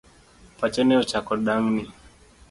[0.57, 1.83] Pache ne ochako dang'ni.